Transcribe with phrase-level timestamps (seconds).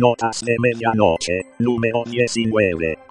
[0.00, 3.09] Notas de medianoche, número 19.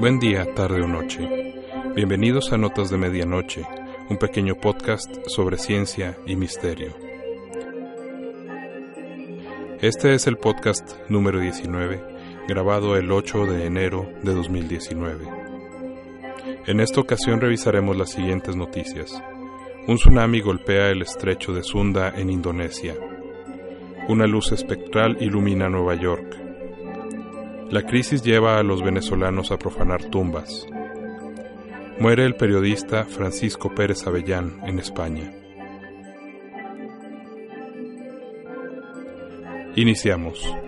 [0.00, 1.54] Buen día, tarde o noche.
[1.94, 3.62] Bienvenidos a Notas de Medianoche,
[4.10, 6.96] un pequeño podcast sobre ciencia y misterio.
[9.80, 12.02] Este es el podcast número 19,
[12.48, 15.26] grabado el 8 de enero de 2019.
[16.66, 19.22] En esta ocasión revisaremos las siguientes noticias.
[19.88, 22.96] Un tsunami golpea el estrecho de Sunda en Indonesia.
[24.08, 26.36] Una luz espectral ilumina Nueva York.
[27.70, 30.66] La crisis lleva a los venezolanos a profanar tumbas.
[32.00, 35.32] Muere el periodista Francisco Pérez Avellán en España.
[39.76, 40.65] Iniciamos.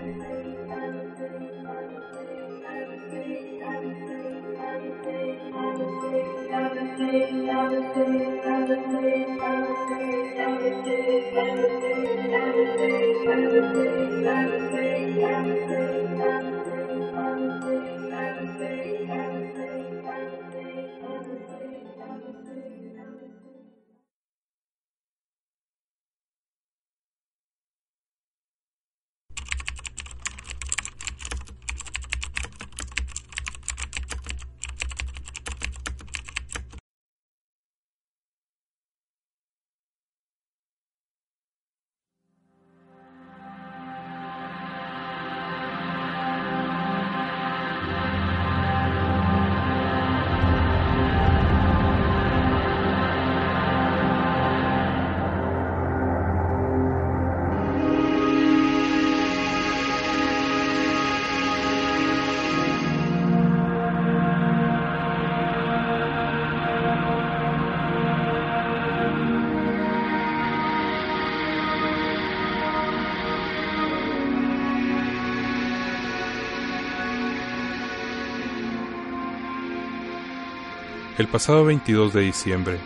[81.18, 82.78] El pasado 22 de diciembre,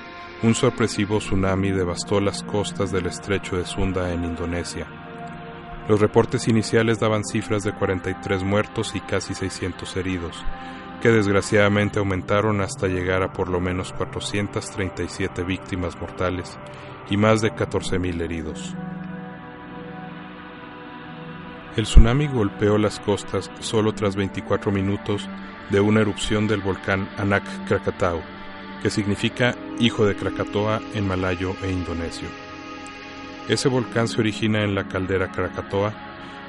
[0.43, 4.87] un sorpresivo tsunami devastó las costas del estrecho de Sunda en Indonesia.
[5.87, 10.42] Los reportes iniciales daban cifras de 43 muertos y casi 600 heridos,
[11.03, 16.59] que desgraciadamente aumentaron hasta llegar a por lo menos 437 víctimas mortales
[17.10, 18.75] y más de 14.000 heridos.
[21.76, 25.28] El tsunami golpeó las costas solo tras 24 minutos
[25.72, 28.21] de una erupción del volcán Anak Krakatau,
[28.83, 32.28] que significa hijo de Krakatoa en malayo e indonesio.
[33.49, 35.94] Ese volcán se origina en la caldera Krakatoa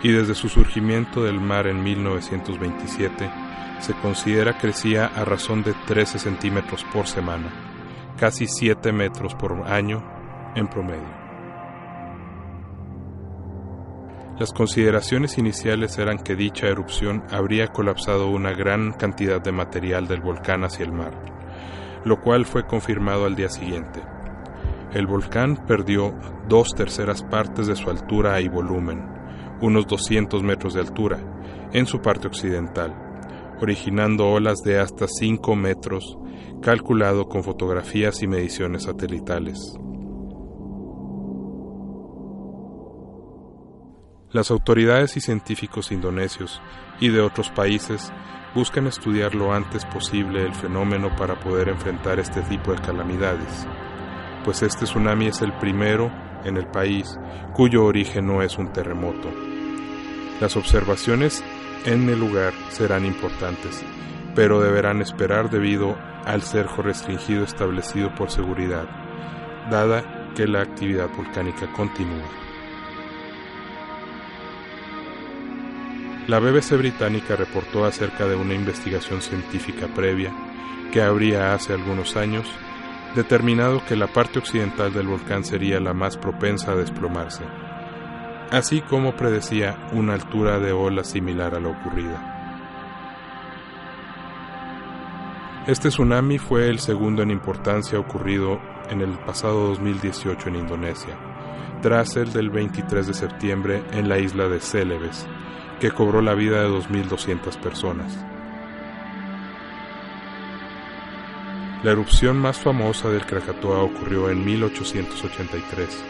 [0.04, 3.32] y desde su surgimiento del mar en 1927
[3.80, 7.50] se considera crecía a razón de 13 centímetros por semana,
[8.20, 10.04] casi 7 metros por año
[10.56, 11.23] en promedio.
[14.40, 20.22] Las consideraciones iniciales eran que dicha erupción habría colapsado una gran cantidad de material del
[20.22, 21.14] volcán hacia el mar,
[22.04, 24.02] lo cual fue confirmado al día siguiente.
[24.92, 26.16] El volcán perdió
[26.50, 29.06] dos terceras partes de su altura y volumen,
[29.62, 31.20] unos 200 metros de altura,
[31.72, 32.96] en su parte occidental,
[33.62, 36.18] originando olas de hasta 5 metros,
[36.60, 39.78] calculado con fotografías y mediciones satelitales.
[44.34, 46.60] Las autoridades y científicos indonesios
[47.00, 48.12] y de otros países
[48.56, 53.68] buscan estudiar lo antes posible el fenómeno para poder enfrentar este tipo de calamidades,
[54.44, 56.12] pues este tsunami es el primero
[56.44, 57.16] en el país
[57.54, 59.30] cuyo origen no es un terremoto.
[60.42, 61.44] Las observaciones
[61.86, 63.86] en el lugar serán importantes,
[64.34, 68.88] pero deberán esperar debido al cerco restringido establecido por seguridad,
[69.70, 72.43] dada que la actividad volcánica continúa.
[76.28, 80.34] La BBC británica reportó acerca de una investigación científica previa
[80.94, 82.48] que habría hace algunos años
[83.14, 87.44] determinado que la parte occidental del volcán sería la más propensa a desplomarse,
[88.52, 92.30] así como predecía una altura de ola similar a la ocurrida.
[95.68, 101.18] Este tsunami fue el segundo en importancia ocurrido en el pasado 2018 en Indonesia,
[101.82, 105.28] tras el del 23 de septiembre en la isla de Célebes,
[105.80, 108.26] que cobró la vida de 2.200 personas.
[111.84, 116.04] La erupción más famosa del Krakatoa ocurrió en 1883,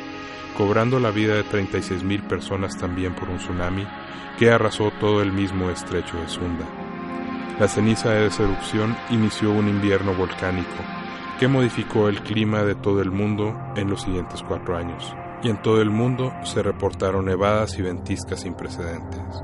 [0.55, 3.87] cobrando la vida de 36.000 personas también por un tsunami
[4.37, 6.65] que arrasó todo el mismo estrecho de Sunda.
[7.59, 10.83] La ceniza de esa erupción inició un invierno volcánico
[11.39, 15.61] que modificó el clima de todo el mundo en los siguientes cuatro años, y en
[15.61, 19.43] todo el mundo se reportaron nevadas y ventiscas sin precedentes.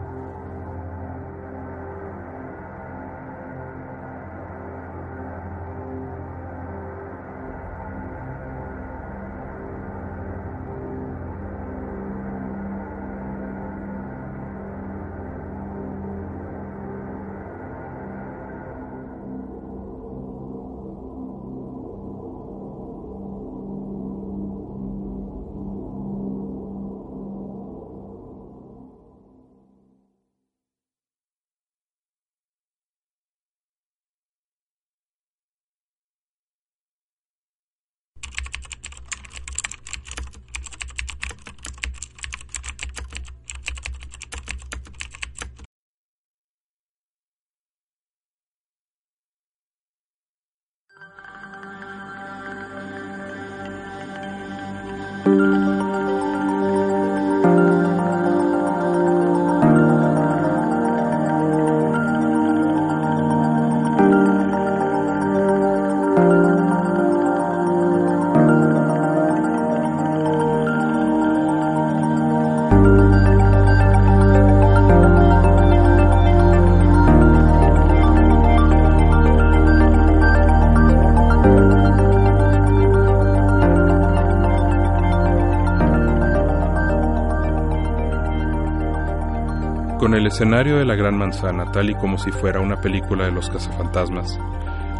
[90.09, 93.31] Con el escenario de la Gran Manzana tal y como si fuera una película de
[93.31, 94.39] los cazafantasmas,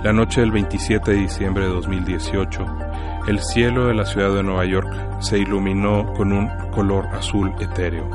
[0.03, 2.63] la noche del 27 de diciembre de 2018,
[3.27, 4.87] el cielo de la ciudad de Nueva York
[5.19, 8.07] se iluminó con un color azul etéreo.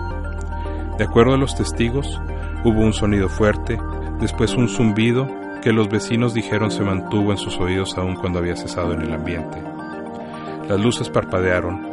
[0.97, 2.23] De acuerdo a los testigos,
[2.63, 3.77] hubo un sonido fuerte,
[4.21, 5.27] después un zumbido
[5.63, 9.13] que los vecinos dijeron se mantuvo en sus oídos aún cuando había cesado en el
[9.13, 9.61] ambiente.
[10.69, 11.89] Las luces parpadearon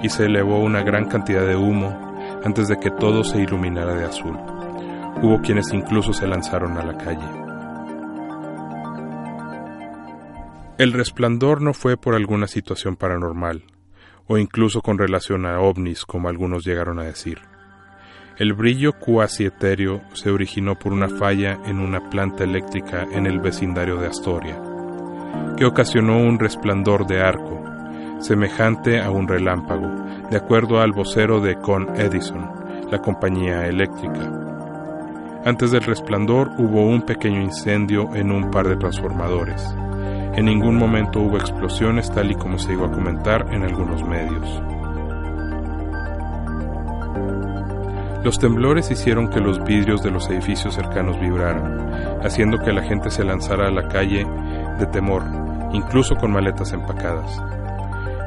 [0.00, 2.13] y se elevó una gran cantidad de humo
[2.44, 4.36] antes de que todo se iluminara de azul.
[5.22, 7.44] Hubo quienes incluso se lanzaron a la calle.
[10.76, 13.62] El resplandor no fue por alguna situación paranormal,
[14.26, 17.38] o incluso con relación a ovnis, como algunos llegaron a decir.
[18.36, 23.38] El brillo cuasi etéreo se originó por una falla en una planta eléctrica en el
[23.38, 24.60] vecindario de Astoria,
[25.56, 27.62] que ocasionó un resplandor de arco,
[28.18, 32.50] semejante a un relámpago, de acuerdo al vocero de Con Edison,
[32.90, 34.30] la compañía eléctrica.
[35.44, 39.62] Antes del resplandor hubo un pequeño incendio en un par de transformadores.
[40.34, 44.62] En ningún momento hubo explosiones tal y como se iba a comentar en algunos medios.
[48.24, 53.10] Los temblores hicieron que los vidrios de los edificios cercanos vibraran, haciendo que la gente
[53.10, 54.26] se lanzara a la calle
[54.78, 55.22] de temor,
[55.74, 57.38] incluso con maletas empacadas.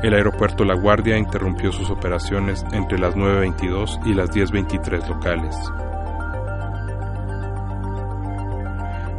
[0.03, 5.55] El aeropuerto La Guardia interrumpió sus operaciones entre las 9.22 y las 10.23 locales.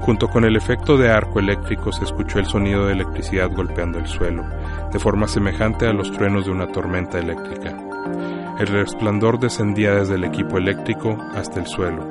[0.01, 4.07] Junto con el efecto de arco eléctrico se escuchó el sonido de electricidad golpeando el
[4.07, 4.45] suelo,
[4.93, 7.77] de forma semejante a los truenos de una tormenta eléctrica.
[8.59, 12.07] El resplandor descendía desde el equipo eléctrico hasta el suelo,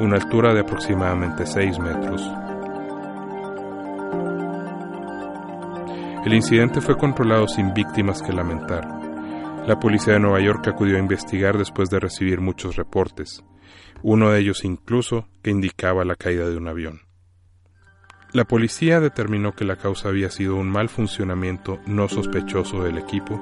[0.00, 2.22] una altura de aproximadamente 6 metros.
[6.24, 8.86] El incidente fue controlado sin víctimas que lamentar.
[9.66, 13.44] La policía de Nueva York acudió a investigar después de recibir muchos reportes,
[14.02, 17.00] uno de ellos incluso que indicaba la caída de un avión.
[18.32, 23.40] La policía determinó que la causa había sido un mal funcionamiento no sospechoso del equipo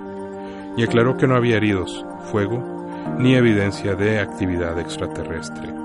[0.76, 2.80] y aclaró que no había heridos, fuego
[3.18, 5.79] ni evidencia de actividad extraterrestre.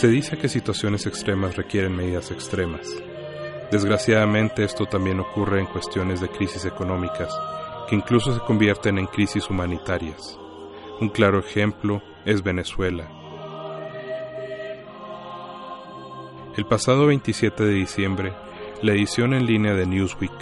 [0.00, 2.88] Se dice que situaciones extremas requieren medidas extremas.
[3.70, 7.30] Desgraciadamente esto también ocurre en cuestiones de crisis económicas,
[7.86, 10.38] que incluso se convierten en crisis humanitarias.
[11.02, 13.10] Un claro ejemplo es Venezuela.
[16.56, 18.32] El pasado 27 de diciembre,
[18.80, 20.32] la edición en línea de Newsweek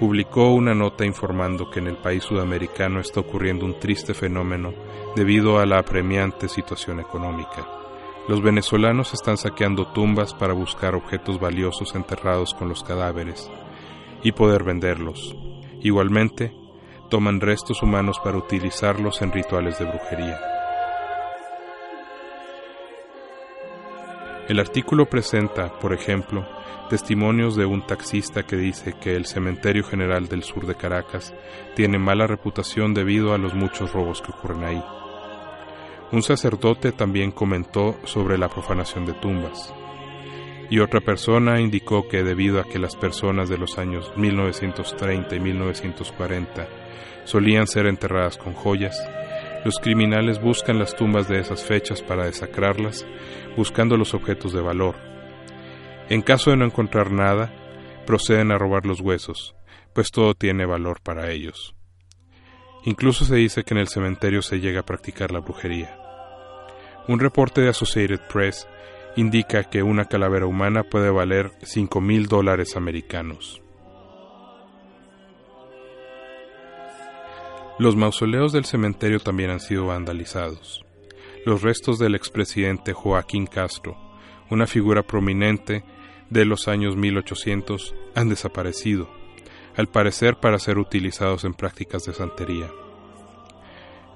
[0.00, 4.74] publicó una nota informando que en el país sudamericano está ocurriendo un triste fenómeno
[5.14, 7.75] debido a la apremiante situación económica.
[8.28, 13.48] Los venezolanos están saqueando tumbas para buscar objetos valiosos enterrados con los cadáveres
[14.24, 15.36] y poder venderlos.
[15.80, 16.52] Igualmente,
[17.08, 20.40] toman restos humanos para utilizarlos en rituales de brujería.
[24.48, 26.44] El artículo presenta, por ejemplo,
[26.88, 31.32] testimonios de un taxista que dice que el Cementerio General del Sur de Caracas
[31.76, 34.84] tiene mala reputación debido a los muchos robos que ocurren ahí.
[36.12, 39.74] Un sacerdote también comentó sobre la profanación de tumbas.
[40.70, 45.40] Y otra persona indicó que debido a que las personas de los años 1930 y
[45.40, 46.68] 1940
[47.24, 48.96] solían ser enterradas con joyas,
[49.64, 53.04] los criminales buscan las tumbas de esas fechas para desacrarlas,
[53.56, 54.94] buscando los objetos de valor.
[56.08, 57.52] En caso de no encontrar nada,
[58.06, 59.56] proceden a robar los huesos,
[59.92, 61.75] pues todo tiene valor para ellos.
[62.86, 65.98] Incluso se dice que en el cementerio se llega a practicar la brujería.
[67.08, 68.68] Un reporte de Associated Press
[69.16, 73.60] indica que una calavera humana puede valer 5 mil dólares americanos.
[77.80, 80.84] Los mausoleos del cementerio también han sido vandalizados.
[81.44, 83.96] Los restos del expresidente Joaquín Castro,
[84.48, 85.84] una figura prominente
[86.30, 89.10] de los años 1800, han desaparecido
[89.76, 92.70] al parecer para ser utilizados en prácticas de santería.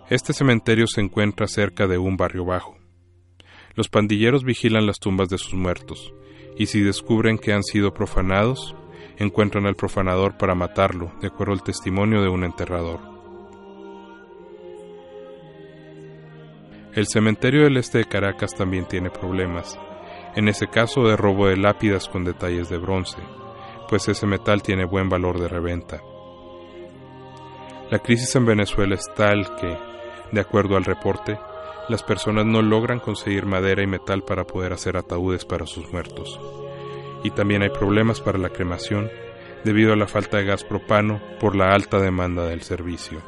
[0.09, 2.76] Este cementerio se encuentra cerca de un barrio bajo.
[3.75, 6.12] Los pandilleros vigilan las tumbas de sus muertos,
[6.57, 8.75] y si descubren que han sido profanados,
[9.19, 13.00] encuentran al profanador para matarlo, de acuerdo al testimonio de un enterrador.
[16.95, 19.79] El cementerio del este de Caracas también tiene problemas,
[20.35, 23.19] en ese caso de robo de lápidas con detalles de bronce,
[23.91, 26.01] pues ese metal tiene buen valor de reventa.
[27.91, 29.77] La crisis en Venezuela es tal que,
[30.31, 31.41] de acuerdo al reporte,
[31.89, 36.39] las personas no logran conseguir madera y metal para poder hacer ataúdes para sus muertos.
[37.25, 39.11] Y también hay problemas para la cremación
[39.65, 43.21] debido a la falta de gas propano por la alta demanda del servicio.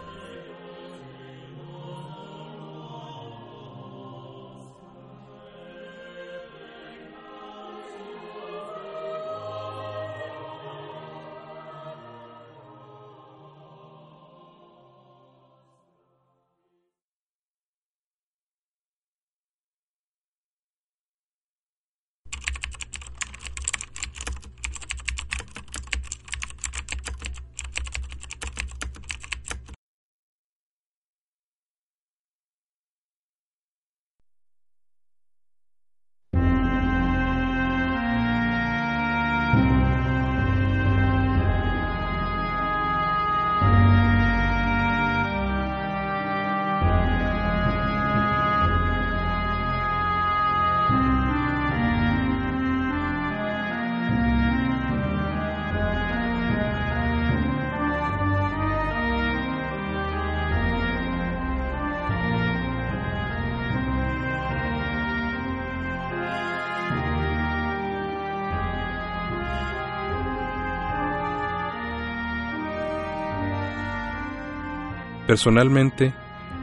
[75.32, 76.12] Personalmente,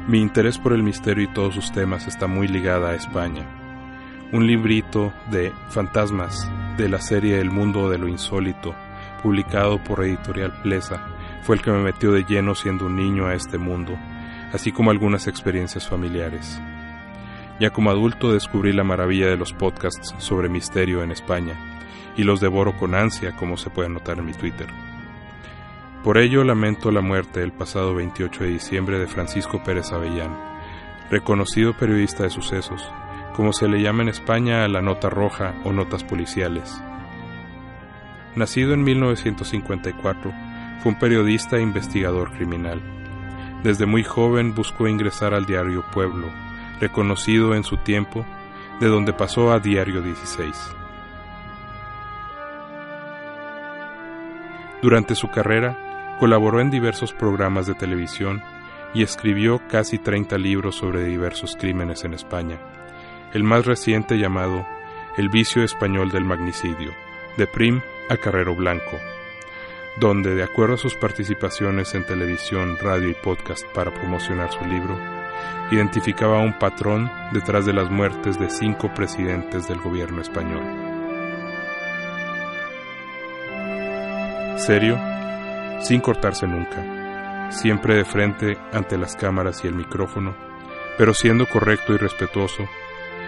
[0.07, 3.43] mi interés por el misterio y todos sus temas está muy ligada a España.
[4.31, 6.47] Un librito de fantasmas
[6.77, 8.75] de la serie El mundo de lo insólito,
[9.23, 11.03] publicado por Editorial Plesa,
[11.41, 13.97] fue el que me metió de lleno siendo un niño a este mundo,
[14.53, 16.61] así como algunas experiencias familiares.
[17.59, 21.55] Ya como adulto descubrí la maravilla de los podcasts sobre misterio en España,
[22.15, 24.67] y los devoro con ansia, como se puede notar en mi Twitter.
[26.03, 30.33] Por ello lamento la muerte el pasado 28 de diciembre de Francisco Pérez Avellán,
[31.11, 32.89] reconocido periodista de sucesos,
[33.35, 36.81] como se le llama en España a la nota roja o notas policiales.
[38.35, 40.31] Nacido en 1954,
[40.81, 42.81] fue un periodista e investigador criminal.
[43.63, 46.27] Desde muy joven buscó ingresar al diario Pueblo,
[46.79, 48.25] reconocido en su tiempo,
[48.79, 50.55] de donde pasó a Diario 16.
[54.81, 55.88] Durante su carrera,
[56.19, 58.43] Colaboró en diversos programas de televisión
[58.93, 62.59] y escribió casi 30 libros sobre diversos crímenes en España.
[63.33, 64.65] El más reciente llamado
[65.17, 66.91] El vicio español del magnicidio,
[67.37, 68.99] de Prim a Carrero Blanco,
[69.99, 74.97] donde, de acuerdo a sus participaciones en televisión, radio y podcast para promocionar su libro,
[75.71, 80.63] identificaba un patrón detrás de las muertes de cinco presidentes del gobierno español.
[84.57, 84.99] Serio,
[85.79, 90.35] sin cortarse nunca, siempre de frente ante las cámaras y el micrófono,
[90.97, 92.63] pero siendo correcto y respetuoso,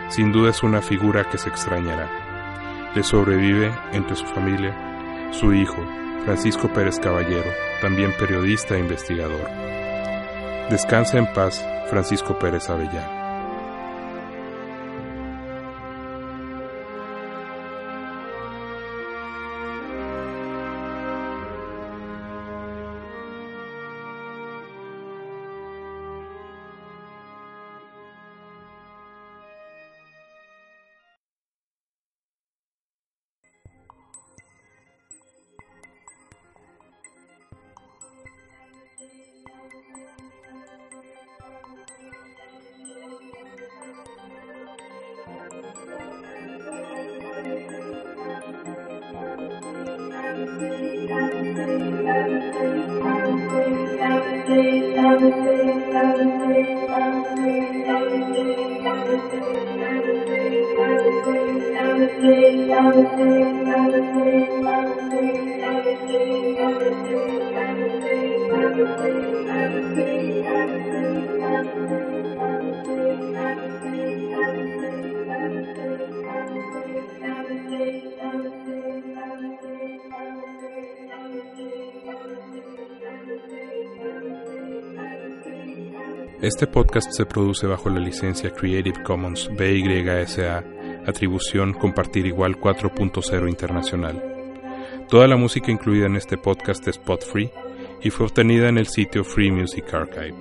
[0.09, 2.09] sin duda es una figura que se extrañará.
[2.93, 4.89] Le sobrevive entre su familia
[5.31, 5.81] su hijo,
[6.25, 7.49] Francisco Pérez Caballero,
[7.81, 9.49] también periodista e investigador.
[10.69, 13.20] Descansa en paz, Francisco Pérez Avellán.
[54.51, 54.95] Thank
[63.19, 63.60] you.
[86.41, 90.63] Este podcast se produce bajo la licencia Creative Commons BYSA,
[91.05, 94.23] atribución compartir igual 4.0 internacional.
[95.07, 97.51] Toda la música incluida en este podcast es spot free
[98.01, 100.33] y fue obtenida en el sitio Free Music Archive.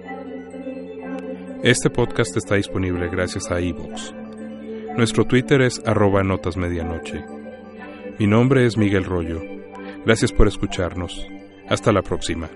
[1.62, 4.14] Este podcast está disponible gracias a iVoox.
[4.96, 7.22] Nuestro Twitter es arroba notas medianoche.
[8.18, 9.42] Mi nombre es Miguel Rollo.
[10.06, 11.26] Gracias por escucharnos.
[11.68, 12.48] Hasta la próxima.